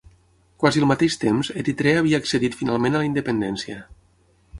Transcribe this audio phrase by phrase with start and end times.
[0.61, 3.79] Quasi al mateix temps Eritrea havia accedit finalment a la independència.